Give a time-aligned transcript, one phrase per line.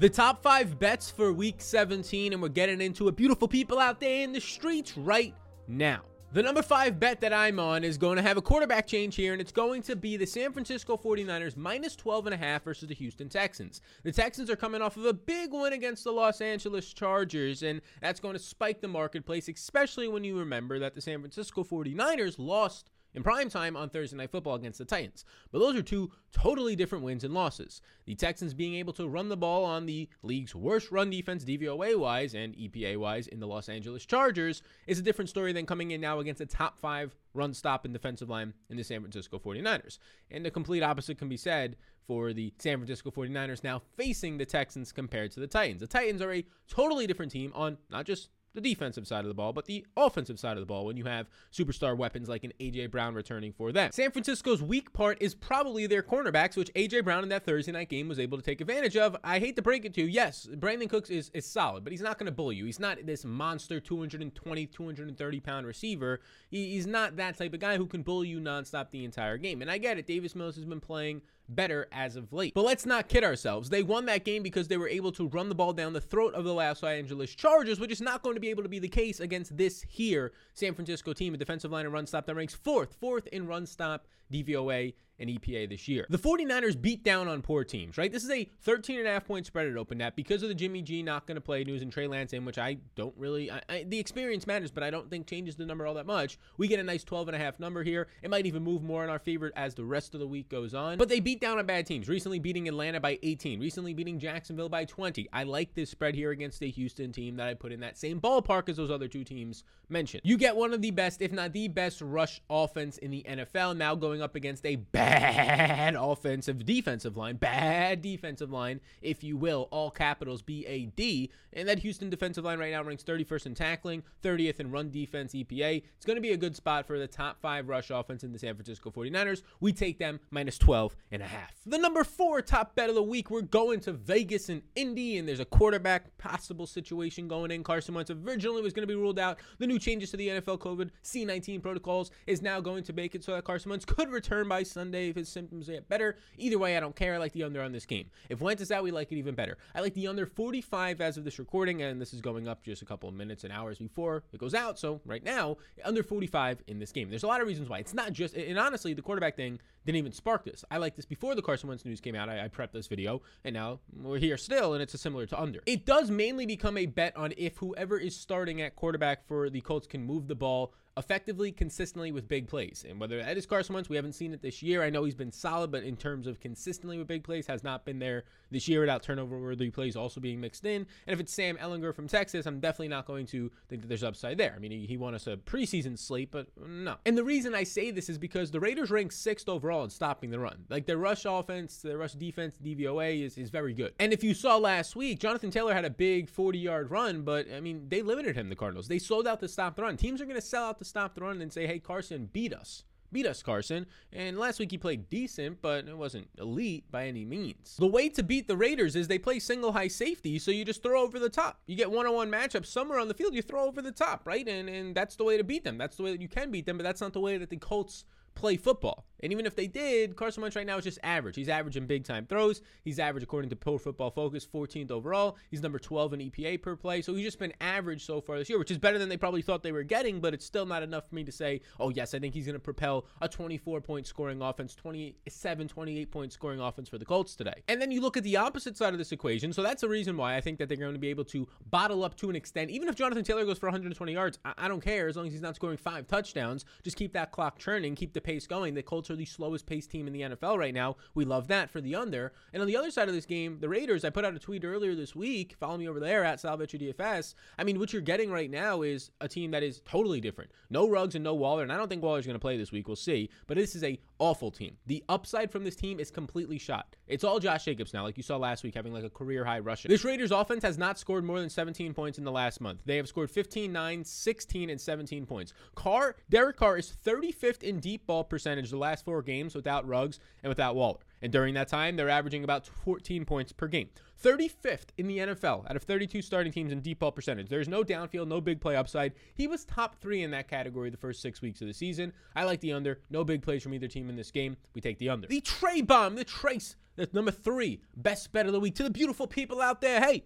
[0.00, 3.16] The top five bets for week 17, and we're getting into it.
[3.16, 5.34] Beautiful people out there in the streets right
[5.66, 6.02] now.
[6.32, 9.32] The number five bet that I'm on is going to have a quarterback change here,
[9.32, 12.88] and it's going to be the San Francisco 49ers minus 12 and a half versus
[12.88, 13.80] the Houston Texans.
[14.04, 17.80] The Texans are coming off of a big win against the Los Angeles Chargers, and
[18.00, 22.36] that's going to spike the marketplace, especially when you remember that the San Francisco 49ers
[22.38, 25.24] lost in prime time on Thursday Night Football against the Titans.
[25.50, 27.80] But those are two totally different wins and losses.
[28.04, 31.98] The Texans being able to run the ball on the league's worst run defense, DVOA
[31.98, 35.90] wise and EPA wise, in the Los Angeles Chargers is a different story than coming
[35.90, 39.38] in now against a top five run stop and defensive line in the San Francisco
[39.38, 39.98] 49ers.
[40.30, 44.46] And the complete opposite can be said for the San Francisco 49ers now facing the
[44.46, 45.80] Texans compared to the Titans.
[45.80, 49.34] The Titans are a totally different team on not just the defensive side of the
[49.34, 52.52] ball, but the offensive side of the ball when you have superstar weapons like an
[52.60, 52.86] A.J.
[52.86, 53.90] Brown returning for them.
[53.92, 57.02] San Francisco's weak part is probably their cornerbacks, which A.J.
[57.02, 59.16] Brown in that Thursday night game was able to take advantage of.
[59.22, 60.06] I hate to break it to you.
[60.06, 62.64] Yes, Brandin Cooks is, is solid, but he's not going to bully you.
[62.64, 66.20] He's not this monster 220, 230 pound receiver.
[66.50, 69.62] He, he's not that type of guy who can bully you nonstop the entire game.
[69.62, 70.06] And I get it.
[70.06, 72.54] Davis Mills has been playing better as of late.
[72.54, 73.70] But let's not kid ourselves.
[73.70, 76.34] They won that game because they were able to run the ball down the throat
[76.34, 78.88] of the Los Angeles Chargers, which is not going to be able to be the
[78.88, 82.54] case against this here San Francisco team, a defensive line and run stop that ranks
[82.54, 86.06] fourth, fourth in run stop, DVOA, and EPA this year.
[86.08, 88.12] The 49ers beat down on poor teams, right?
[88.12, 90.54] This is a 13 and a half point spread at open net because of the
[90.54, 93.50] Jimmy G not going to play news and Trey Lance in, which I don't really,
[93.50, 96.38] I, I, the experience matters, but I don't think changes the number all that much.
[96.56, 98.08] We get a nice 12 and a half number here.
[98.22, 100.74] It might even move more in our favor as the rest of the week goes
[100.74, 100.98] on.
[100.98, 104.68] But they beat down on bad teams, recently beating Atlanta by 18, recently beating Jacksonville
[104.68, 105.28] by 20.
[105.32, 108.20] I like this spread here against a Houston team that I put in that same
[108.20, 110.22] ballpark as those other two teams mentioned.
[110.24, 113.76] You get one of the best, if not the best, rush offense in the NFL
[113.76, 119.36] now going up against a bad bad offensive defensive line, bad defensive line, if you
[119.36, 121.30] will, all capitals B A D.
[121.52, 125.32] And that Houston defensive line right now ranks 31st in tackling, 30th in run defense
[125.32, 125.82] EPA.
[125.96, 128.38] It's going to be a good spot for the top five rush offense in the
[128.38, 129.42] San Francisco 49ers.
[129.60, 131.52] We take them minus 12 and a half.
[131.64, 135.28] The number four top bet of the week, we're going to Vegas and Indy, and
[135.28, 137.62] there's a quarterback possible situation going in.
[137.62, 139.38] Carson Wentz originally was going to be ruled out.
[139.58, 143.22] The new changes to the NFL COVID C19 protocols is now going to make it
[143.22, 146.16] so that Carson Wentz could return by Sunday if his symptoms get better.
[146.38, 147.14] Either way, I don't care.
[147.14, 148.10] I like the under on this game.
[148.28, 149.58] If Wentz is out, we like it even better.
[149.74, 152.82] I like the under 45 as of this recording, and this is going up just
[152.82, 154.78] a couple of minutes and hours before it goes out.
[154.78, 157.10] So right now, under 45 in this game.
[157.10, 157.78] There's a lot of reasons why.
[157.78, 160.66] It's not just, and honestly, the quarterback thing didn't even spark this.
[160.70, 162.28] I like this before the Carson Wentz news came out.
[162.28, 165.40] I, I prepped this video, and now we're here still, and it's a similar to
[165.40, 165.60] under.
[165.64, 169.62] It does mainly become a bet on if whoever is starting at quarterback for the
[169.62, 172.84] Colts can move the ball effectively, consistently with big plays.
[172.88, 174.82] And whether that is Carson Wentz, we haven't seen it this year.
[174.82, 177.84] I know he's been solid, but in terms of consistently with big plays, has not
[177.84, 180.86] been there this year without turnover worthy plays also being mixed in.
[181.06, 184.02] And if it's Sam Ehlinger from Texas, I'm definitely not going to think that there's
[184.02, 184.54] upside there.
[184.56, 186.96] I mean, he, he won us a preseason slate, but no.
[187.06, 190.30] And the reason I say this is because the Raiders rank sixth overall in stopping
[190.30, 190.64] the run.
[190.68, 193.92] Like their rush offense, their rush defense, DVOA is, is very good.
[193.98, 197.46] And if you saw last week, Jonathan Taylor had a big 40 yard run, but
[197.54, 198.88] I mean, they limited him, the Cardinals.
[198.88, 199.96] They sold out to stop the run.
[199.96, 202.52] Teams are going to sell out to stop the run and say, hey, Carson, beat
[202.52, 202.84] us.
[203.10, 203.86] Beat us, Carson.
[204.12, 207.76] And last week he played decent, but it wasn't elite by any means.
[207.78, 210.82] The way to beat the Raiders is they play single high safety, so you just
[210.82, 211.58] throw over the top.
[211.66, 214.26] You get one on one matchups somewhere on the field, you throw over the top,
[214.26, 214.46] right?
[214.46, 215.78] And, and that's the way to beat them.
[215.78, 217.56] That's the way that you can beat them, but that's not the way that the
[217.56, 218.04] Colts
[218.38, 219.08] play football.
[219.20, 221.36] And even if they did, Carson Wentz right now is just average.
[221.36, 222.62] He's averaging big time throws.
[222.84, 225.36] He's average according to Pro Football Focus, 14th overall.
[225.50, 227.02] He's number 12 in EPA per play.
[227.02, 229.42] So he's just been average so far this year, which is better than they probably
[229.42, 232.14] thought they were getting, but it's still not enough for me to say, oh, yes,
[232.14, 236.60] I think he's going to propel a 24 point scoring offense, 27, 28 point scoring
[236.60, 237.62] offense for the Colts today.
[237.66, 239.52] And then you look at the opposite side of this equation.
[239.52, 242.04] So that's the reason why I think that they're going to be able to bottle
[242.04, 242.70] up to an extent.
[242.70, 245.32] Even if Jonathan Taylor goes for 120 yards, I, I don't care as long as
[245.32, 246.64] he's not scoring five touchdowns.
[246.84, 248.74] Just keep that clock churning, keep the pace going.
[248.74, 250.96] The Colts are the slowest paced team in the NFL right now.
[251.14, 252.34] We love that for the under.
[252.52, 254.66] And on the other side of this game, the Raiders, I put out a tweet
[254.66, 255.56] earlier this week.
[255.58, 257.34] Follow me over there at Sal Vetri DFS.
[257.58, 260.50] I mean, what you're getting right now is a team that is totally different.
[260.68, 261.62] No Ruggs and no Waller.
[261.62, 262.86] And I don't think Waller's going to play this week.
[262.86, 263.30] We'll see.
[263.46, 264.76] But this is a awful team.
[264.86, 266.96] The upside from this team is completely shot.
[267.06, 269.60] It's all Josh Jacobs now, like you saw last week, having like a career high
[269.60, 269.88] rushing.
[269.88, 272.82] This Raiders offense has not scored more than 17 points in the last month.
[272.84, 275.54] They have scored 15, 9, 16, and 17 points.
[275.74, 280.20] Carr, Derek Carr is 35th in deep ball percentage the last four games without Ruggs
[280.42, 280.98] and without Waller.
[281.22, 283.88] And during that time, they're averaging about 14 points per game.
[284.22, 287.48] 35th in the NFL out of 32 starting teams in deep ball percentage.
[287.48, 289.12] There's no downfield, no big play upside.
[289.34, 292.12] He was top three in that category the first six weeks of the season.
[292.34, 293.00] I like the under.
[293.10, 294.56] No big plays from either team in this game.
[294.74, 295.28] We take the under.
[295.28, 298.74] The Trey bomb, the Trace, that's number three, best bet of the week.
[298.76, 300.24] To the beautiful people out there, hey,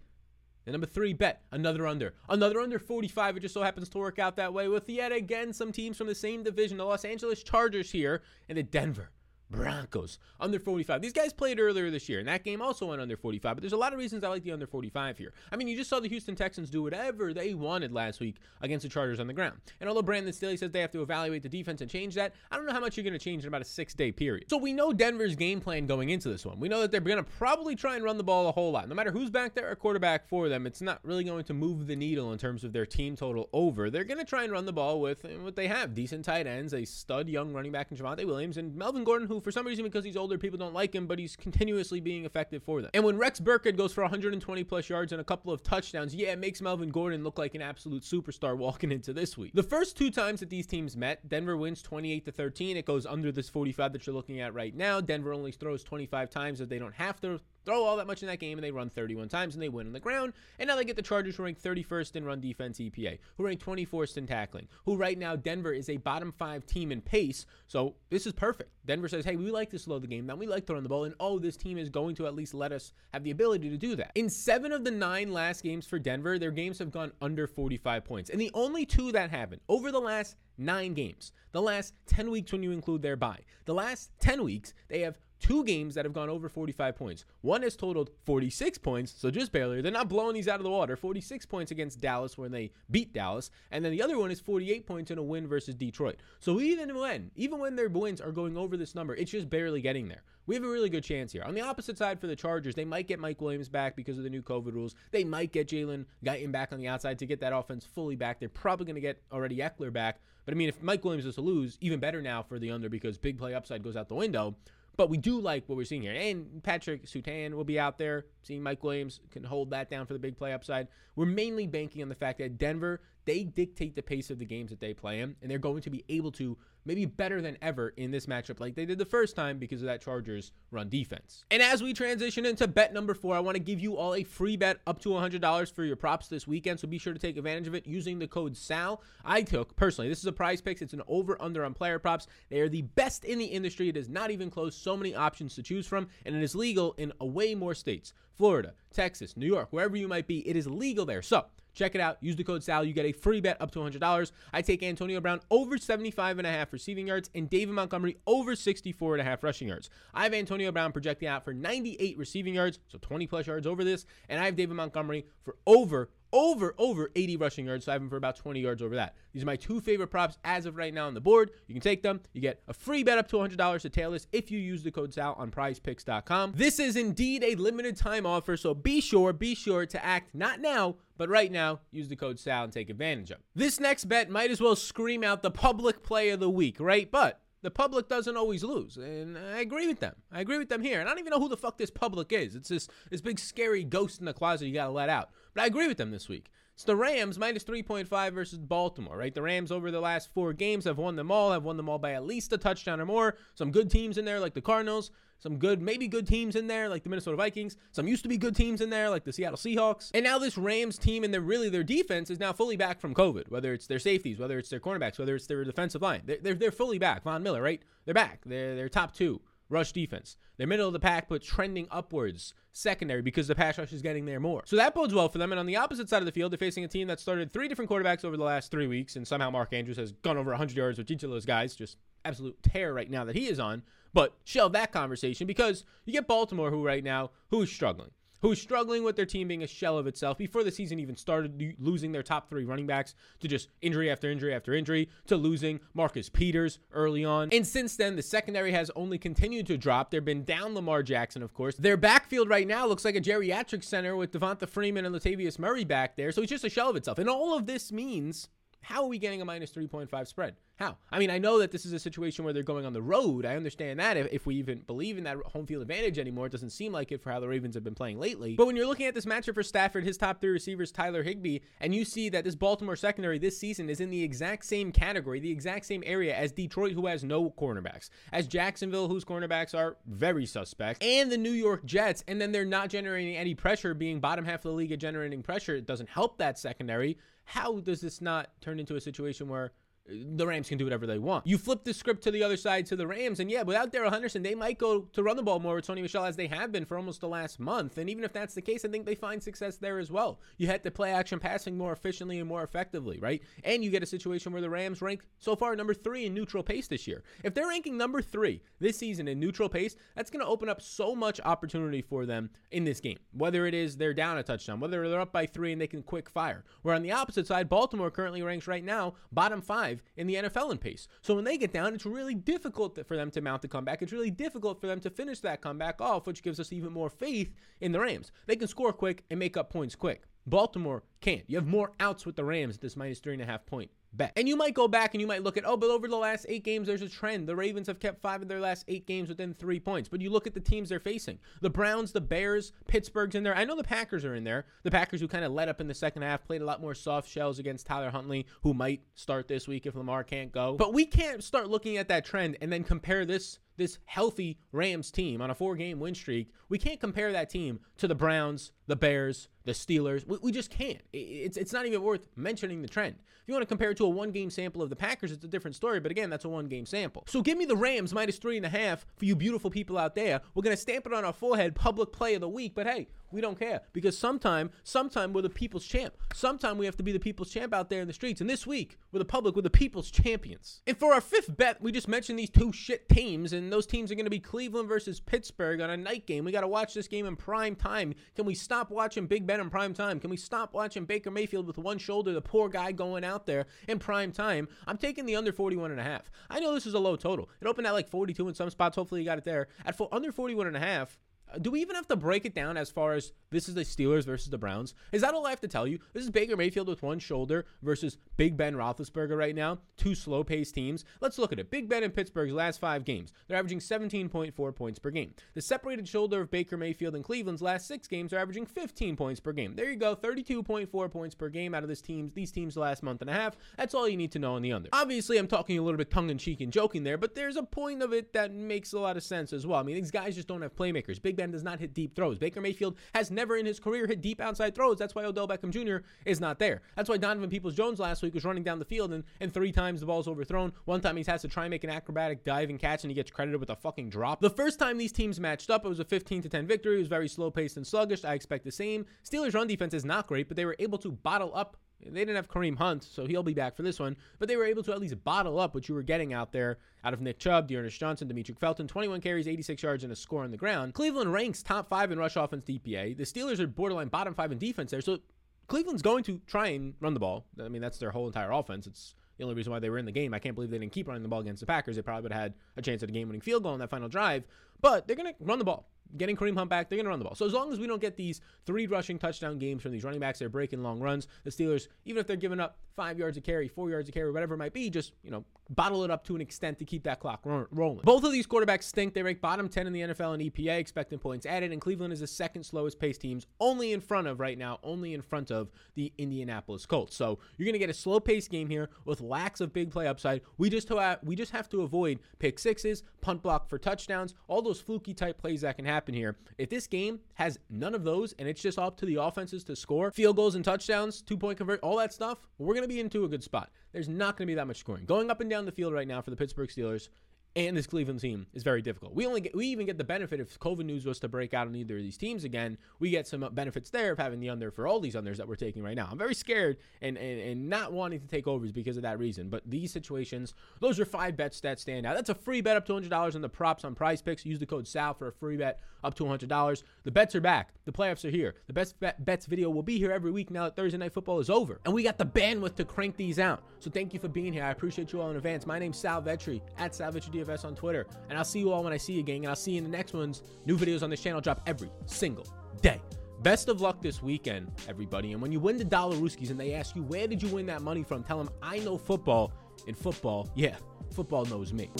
[0.65, 2.13] the number three bet, another under.
[2.29, 3.37] Another under 45.
[3.37, 6.07] It just so happens to work out that way with yet again some teams from
[6.07, 6.77] the same division.
[6.77, 9.11] The Los Angeles Chargers here and the Denver
[9.53, 11.01] Broncos under 45.
[11.01, 13.55] These guys played earlier this year, and that game also went under 45.
[13.55, 15.31] But there's a lot of reasons I like the under 45 here.
[15.51, 18.83] I mean, you just saw the Houston Texans do whatever they wanted last week against
[18.83, 19.59] the Chargers on the ground.
[19.79, 22.57] And although Brandon Staley says they have to evaluate the defense and change that, I
[22.57, 24.49] don't know how much you're going to change in about a six day period.
[24.49, 26.59] So we know Denver's game plan going into this one.
[26.59, 28.89] We know that they're going to probably try and run the ball a whole lot.
[28.89, 31.87] No matter who's back there or quarterback for them, it's not really going to move
[31.87, 33.89] the needle in terms of their team total over.
[33.89, 36.73] They're going to try and run the ball with what they have decent tight ends,
[36.73, 39.83] a stud young running back in Javonte Williams, and Melvin Gordon, who for some reason,
[39.83, 42.91] because he's older, people don't like him, but he's continuously being effective for them.
[42.93, 46.31] And when Rex Burkhead goes for 120 plus yards and a couple of touchdowns, yeah,
[46.31, 49.51] it makes Melvin Gordon look like an absolute superstar walking into this week.
[49.53, 52.77] The first two times that these teams met, Denver wins 28 to 13.
[52.77, 55.01] It goes under this 45 that you're looking at right now.
[55.01, 58.27] Denver only throws 25 times that they don't have to throw all that much in
[58.27, 60.33] that game and they run 31 times and they win on the ground.
[60.59, 63.63] And now they get the Chargers who rank 31st in run defense EPA, who rank
[63.63, 67.45] 24th in tackling, who right now Denver is a bottom five team in pace.
[67.67, 68.71] So this is perfect.
[68.85, 70.39] Denver says, hey, we like to slow the game down.
[70.39, 71.05] We like throwing the ball.
[71.05, 73.77] And oh, this team is going to at least let us have the ability to
[73.77, 74.11] do that.
[74.15, 78.03] In seven of the nine last games for Denver, their games have gone under 45
[78.03, 78.29] points.
[78.29, 82.51] And the only two that haven't over the last nine games, the last 10 weeks
[82.51, 86.13] when you include their bye, the last 10 weeks, they have two games that have
[86.13, 87.25] gone over 45 points.
[87.41, 89.81] One has totaled 46 points, so just barely.
[89.81, 90.95] They're not blowing these out of the water.
[90.95, 94.87] 46 points against Dallas when they beat Dallas, and then the other one is 48
[94.87, 96.15] points in a win versus Detroit.
[96.39, 99.81] So even when, even when their wins are going over this number, it's just barely
[99.81, 100.23] getting there.
[100.45, 101.43] We have a really good chance here.
[101.43, 104.23] On the opposite side for the Chargers, they might get Mike Williams back because of
[104.23, 104.95] the new COVID rules.
[105.11, 108.39] They might get Jalen Guyton back on the outside to get that offense fully back.
[108.39, 110.19] They're probably going to get already Ekeler back.
[110.45, 112.89] But I mean, if Mike Williams is to lose, even better now for the under
[112.89, 114.55] because big play upside goes out the window.
[114.95, 116.13] But we do like what we're seeing here.
[116.13, 118.25] And Patrick Surtain will be out there.
[118.43, 120.87] Seeing Mike Williams can hold that down for the big play upside.
[121.15, 124.69] We're mainly banking on the fact that Denver, they dictate the pace of the games
[124.69, 127.89] that they play in, and they're going to be able to maybe better than ever
[127.97, 131.45] in this matchup like they did the first time because of that Chargers run defense.
[131.51, 134.23] And as we transition into bet number four, I want to give you all a
[134.23, 136.79] free bet up to $100 for your props this weekend.
[136.79, 139.01] So be sure to take advantage of it using the code SAL.
[139.23, 140.81] I took personally, this is a prize picks.
[140.81, 142.27] It's an over under on player props.
[142.49, 143.89] They are the best in the industry.
[143.89, 144.75] It is not even close.
[144.75, 148.73] So many options to choose from, and it is legal in way more states Florida,
[148.93, 150.47] Texas, New York, wherever you might be.
[150.47, 151.21] It is legal there.
[151.21, 152.17] So, Check it out.
[152.21, 152.83] Use the code SAL.
[152.83, 154.31] You get a free bet up to $100.
[154.53, 158.55] I take Antonio Brown over 75 and a half receiving yards and David Montgomery over
[158.55, 159.89] 64 and a half rushing yards.
[160.13, 163.83] I have Antonio Brown projecting out for 98 receiving yards, so 20 plus yards over
[163.83, 167.93] this, and I have David Montgomery for over over over 80 rushing yards, so I
[167.93, 169.15] have him for about 20 yards over that.
[169.31, 171.51] These are my two favorite props as of right now on the board.
[171.67, 172.19] You can take them.
[172.33, 174.91] You get a free bet up to $100 to tail this if you use the
[174.91, 176.53] code SAL on prizepicks.com.
[176.55, 180.59] This is indeed a limited time offer, so be sure, be sure to act not
[180.59, 183.37] now, but right now, use the code SAL and take advantage of.
[183.55, 187.09] This next bet might as well scream out the public play of the week, right?
[187.09, 188.97] But the public doesn't always lose.
[188.97, 190.15] And I agree with them.
[190.31, 190.99] I agree with them here.
[190.99, 192.55] And I don't even know who the fuck this public is.
[192.55, 195.29] It's this this big scary ghost in the closet you gotta let out.
[195.53, 196.49] But I agree with them this week.
[196.73, 199.33] It's the Rams minus 3.5 versus Baltimore, right?
[199.33, 201.99] The Rams over the last four games have won them all, have won them all
[201.99, 203.35] by at least a touchdown or more.
[203.53, 206.89] Some good teams in there like the Cardinals, some good, maybe good teams in there
[206.89, 209.57] like the Minnesota Vikings, some used to be good teams in there like the Seattle
[209.57, 210.09] Seahawks.
[210.15, 213.13] And now this Rams team and their really their defense is now fully back from
[213.13, 216.23] COVID, whether it's their safeties, whether it's their cornerbacks, whether it's their defensive line.
[216.25, 217.21] They're, they're, they're fully back.
[217.23, 217.83] Von Miller, right?
[218.05, 218.41] They're back.
[218.45, 219.41] They're, they're top two
[219.73, 220.37] rush defense.
[220.57, 224.25] They're middle of the pack, but trending upwards secondary because the pass rush is getting
[224.25, 224.63] there more.
[224.65, 225.51] So that bodes well for them.
[225.51, 227.67] And on the opposite side of the field, they're facing a team that started three
[227.67, 230.75] different quarterbacks over the last three weeks, and somehow Mark Andrews has gone over 100
[230.75, 231.75] yards with each of those guys.
[231.75, 233.83] Just absolute tear right now that he is on.
[234.13, 238.11] But shelve that conversation because you get Baltimore, who right now who is struggling
[238.43, 241.75] who's struggling with their team being a shell of itself before the season even started,
[241.79, 245.79] losing their top three running backs to just injury after injury after injury, to losing
[245.93, 247.49] Marcus Peters early on.
[247.51, 250.11] And since then, the secondary has only continued to drop.
[250.11, 251.75] They've been down Lamar Jackson, of course.
[251.77, 255.85] Their backfield right now looks like a geriatric center with Devonta Freeman and Latavius Murray
[255.85, 256.31] back there.
[256.33, 257.17] So it's just a shell of itself.
[257.17, 258.49] And all of this means
[258.83, 260.55] how are we getting a minus 3.5 spread?
[260.75, 260.97] How?
[261.11, 263.45] I mean, I know that this is a situation where they're going on the road.
[263.45, 266.51] I understand that if, if we even believe in that home field advantage anymore, it
[266.51, 268.55] doesn't seem like it for how the Ravens have been playing lately.
[268.55, 271.59] But when you're looking at this matchup for Stafford, his top three receivers, Tyler Higbee,
[271.79, 275.39] and you see that this Baltimore secondary this season is in the exact same category,
[275.39, 279.97] the exact same area as Detroit, who has no cornerbacks, as Jacksonville, whose cornerbacks are
[280.07, 284.19] very suspect, and the New York Jets, and then they're not generating any pressure, being
[284.19, 285.75] bottom half of the league at generating pressure.
[285.75, 287.17] It doesn't help that secondary.
[287.45, 289.73] How does this not turn into a situation where
[290.05, 291.47] the Rams can do whatever they want.
[291.47, 294.11] You flip the script to the other side to the Rams, and yeah, without Darrell
[294.11, 296.71] Henderson, they might go to run the ball more with Sony Michel as they have
[296.71, 297.97] been for almost the last month.
[297.97, 300.41] And even if that's the case, I think they find success there as well.
[300.57, 303.41] You had to play action passing more efficiently and more effectively, right?
[303.63, 306.63] And you get a situation where the Rams rank so far number three in neutral
[306.63, 307.23] pace this year.
[307.43, 310.81] If they're ranking number three this season in neutral pace, that's going to open up
[310.81, 313.19] so much opportunity for them in this game.
[313.31, 316.03] Whether it is they're down a touchdown, whether they're up by three and they can
[316.03, 316.65] quick fire.
[316.81, 320.71] Where on the opposite side, Baltimore currently ranks right now bottom five in the NFL
[320.71, 321.07] in pace.
[321.21, 324.01] So when they get down, it's really difficult for them to mount the comeback.
[324.01, 327.09] It's really difficult for them to finish that comeback off, which gives us even more
[327.09, 328.31] faith in the Rams.
[328.45, 330.23] They can score quick and make up points quick.
[330.45, 331.43] Baltimore can't.
[331.47, 333.91] You have more outs with the Rams at this minus three and a half point
[334.13, 334.33] bet.
[334.35, 336.45] And you might go back and you might look at, oh, but over the last
[336.49, 337.47] eight games, there's a trend.
[337.47, 340.09] The Ravens have kept five of their last eight games within three points.
[340.09, 343.55] But you look at the teams they're facing the Browns, the Bears, Pittsburgh's in there.
[343.55, 344.65] I know the Packers are in there.
[344.83, 346.95] The Packers, who kind of let up in the second half, played a lot more
[346.95, 350.75] soft shells against Tyler Huntley, who might start this week if Lamar can't go.
[350.75, 355.11] But we can't start looking at that trend and then compare this this healthy Rams
[355.11, 358.71] team on a four game win streak, we can't compare that team to the Browns,
[358.87, 360.27] the Bears, the Steelers.
[360.27, 361.01] We, we, just can't.
[361.11, 363.15] It's, it's not even worth mentioning the trend.
[363.43, 365.43] If you want to compare it to a one game sample of the Packers, it's
[365.43, 365.99] a different story.
[365.99, 367.23] But again, that's a one game sample.
[367.27, 370.15] So give me the Rams minus three and a half for you beautiful people out
[370.15, 370.41] there.
[370.55, 372.73] We're going to stamp it on our forehead, public play of the week.
[372.73, 376.13] But hey, we don't care because sometime, sometime we're the people's champ.
[376.33, 378.41] Sometime we have to be the people's champ out there in the streets.
[378.41, 380.81] And this week, we're the public, we're the people's champions.
[380.87, 384.11] And for our fifth bet, we just mentioned these two shit teams, and those teams
[384.11, 386.45] are going to be Cleveland versus Pittsburgh on a night game.
[386.45, 388.13] We got to watch this game in prime time.
[388.35, 390.19] Can we stop watching Big Ben in prime time?
[390.19, 393.65] Can we stop watching Baker Mayfield with one shoulder, the poor guy going out there
[393.87, 394.67] in prime time?
[394.87, 396.29] I'm taking the under 41 and a half.
[396.49, 397.49] I know this is a low total.
[397.61, 398.95] It opened at like 42 in some spots.
[398.95, 399.67] Hopefully you got it there.
[399.85, 401.17] At under 41 and a half,
[401.61, 404.25] do we even have to break it down as far as this is the Steelers
[404.25, 404.93] versus the Browns?
[405.11, 405.99] Is that all I have to tell you?
[406.13, 409.79] This is Baker Mayfield with one shoulder versus Big Ben Roethlisberger right now.
[409.97, 411.05] Two slow-paced teams.
[411.21, 411.69] Let's look at it.
[411.69, 415.33] Big Ben in Pittsburgh's last five games, they're averaging 17.4 points per game.
[415.53, 419.39] The separated shoulder of Baker Mayfield in Cleveland's last six games are averaging 15 points
[419.39, 419.75] per game.
[419.75, 423.21] There you go, 32.4 points per game out of this teams these teams last month
[423.21, 423.55] and a half.
[423.77, 424.89] That's all you need to know on the under.
[424.93, 428.13] Obviously, I'm talking a little bit tongue-in-cheek and joking there, but there's a point of
[428.13, 429.79] it that makes a lot of sense as well.
[429.79, 431.21] I mean, these guys just don't have playmakers.
[431.21, 432.37] Big Ben does not hit deep throws.
[432.37, 434.97] Baker Mayfield has never in his career hit deep outside throws.
[434.97, 436.05] That's why Odell Beckham Jr.
[436.25, 436.81] is not there.
[436.95, 439.71] That's why Donovan Peoples Jones last week was running down the field and, and three
[439.71, 440.73] times the ball's overthrown.
[440.85, 443.15] One time he has to try and make an acrobatic dive and catch and he
[443.15, 444.41] gets credited with a fucking drop.
[444.41, 446.95] The first time these teams matched up, it was a 15 to 10 victory.
[446.95, 448.25] It was very slow paced and sluggish.
[448.25, 449.05] I expect the same.
[449.23, 452.35] Steelers' run defense is not great, but they were able to bottle up they didn't
[452.35, 454.15] have Kareem Hunt, so he'll be back for this one.
[454.39, 456.77] But they were able to at least bottle up what you were getting out there
[457.03, 460.43] out of Nick Chubb, D'Ernest Johnson, Demetric Felton, 21 carries, 86 yards, and a score
[460.43, 460.93] on the ground.
[460.93, 463.17] Cleveland ranks top five in rush offense DPA.
[463.17, 465.01] The Steelers are borderline bottom five in defense there.
[465.01, 465.19] So
[465.67, 467.45] Cleveland's going to try and run the ball.
[467.59, 468.87] I mean, that's their whole entire offense.
[468.87, 470.33] It's the only reason why they were in the game.
[470.33, 471.95] I can't believe they didn't keep running the ball against the Packers.
[471.95, 473.89] They probably would have had a chance at a game winning field goal on that
[473.89, 474.43] final drive.
[474.81, 477.19] But they're going to run the ball getting Kareem Hunt back, they're going to run
[477.19, 477.35] the ball.
[477.35, 480.19] So as long as we don't get these three rushing touchdown games from these running
[480.19, 481.27] backs, they're breaking long runs.
[481.43, 484.31] The Steelers, even if they're giving up five yards of carry, four yards of carry,
[484.31, 487.03] whatever it might be, just you know bottle it up to an extent to keep
[487.03, 488.03] that clock rolling.
[488.03, 489.13] Both of these quarterbacks stink.
[489.13, 492.19] They rank bottom 10 in the NFL in EPA, expecting points added, and Cleveland is
[492.19, 495.71] the second slowest paced teams, only in front of right now, only in front of
[495.95, 497.15] the Indianapolis Colts.
[497.15, 500.07] So you're going to get a slow paced game here with lacks of big play
[500.07, 500.41] upside.
[500.57, 504.61] We just have, we just have to avoid pick sixes, punt block for touchdowns, all
[504.61, 506.37] those fluky type plays that can happen here.
[506.57, 509.75] If this game has none of those and it's just up to the offenses to
[509.75, 512.99] score field goals and touchdowns, two point convert, all that stuff, we're going to be
[512.99, 513.71] into a good spot.
[513.91, 515.05] There's not going to be that much scoring.
[515.05, 517.09] Going up and down the field right now for the Pittsburgh Steelers
[517.55, 519.13] and this Cleveland team is very difficult.
[519.13, 521.67] We only get, we even get the benefit if COVID news was to break out
[521.67, 522.77] on either of these teams again.
[522.99, 525.55] We get some benefits there of having the under for all these unders that we're
[525.55, 526.07] taking right now.
[526.11, 529.49] I'm very scared and, and and not wanting to take overs because of that reason.
[529.49, 532.15] But these situations, those are five bets that stand out.
[532.15, 534.45] That's a free bet up to $100 on the props on Prize Picks.
[534.45, 536.83] Use the code SAL for a free bet up to $100.
[537.03, 537.73] The bets are back.
[537.85, 538.55] The playoffs are here.
[538.67, 541.49] The best bets video will be here every week now that Thursday night football is
[541.49, 543.63] over, and we got the bandwidth to crank these out.
[543.79, 544.63] So thank you for being here.
[544.63, 545.65] I appreciate you all in advance.
[545.65, 548.05] My name's Sal Vetri at Sal Vetri DFS on Twitter.
[548.29, 549.43] And I'll see you all when I see you, gang.
[549.45, 550.43] And I'll see you in the next ones.
[550.65, 552.47] New videos on this channel drop every single
[552.81, 553.01] day.
[553.41, 555.33] Best of luck this weekend, everybody.
[555.33, 557.65] And when you win the dollar Rooskies and they ask you, where did you win
[557.65, 558.23] that money from?
[558.23, 559.51] Tell them, I know football
[559.85, 560.77] in football, yeah,
[561.11, 561.91] football knows me.